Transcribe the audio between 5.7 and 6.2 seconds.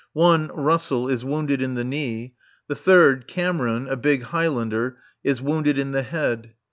in the